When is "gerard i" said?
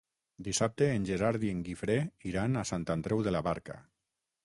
1.09-1.53